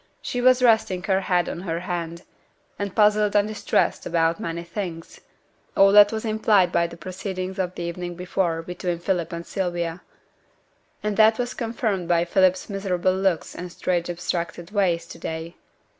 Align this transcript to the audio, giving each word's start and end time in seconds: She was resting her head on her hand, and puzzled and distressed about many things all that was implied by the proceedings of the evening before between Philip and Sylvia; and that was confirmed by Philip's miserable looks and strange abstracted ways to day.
She 0.19 0.41
was 0.41 0.63
resting 0.63 1.03
her 1.03 1.21
head 1.21 1.47
on 1.47 1.59
her 1.61 1.81
hand, 1.81 2.23
and 2.79 2.95
puzzled 2.95 3.35
and 3.35 3.47
distressed 3.47 4.03
about 4.07 4.39
many 4.39 4.63
things 4.63 5.21
all 5.77 5.91
that 5.91 6.11
was 6.11 6.25
implied 6.25 6.71
by 6.71 6.87
the 6.87 6.97
proceedings 6.97 7.59
of 7.59 7.75
the 7.75 7.83
evening 7.83 8.15
before 8.15 8.63
between 8.63 8.97
Philip 8.97 9.31
and 9.31 9.45
Sylvia; 9.45 10.01
and 11.03 11.17
that 11.17 11.37
was 11.37 11.53
confirmed 11.53 12.07
by 12.07 12.25
Philip's 12.25 12.67
miserable 12.67 13.13
looks 13.15 13.53
and 13.53 13.71
strange 13.71 14.09
abstracted 14.09 14.71
ways 14.71 15.05
to 15.05 15.19
day. 15.19 15.53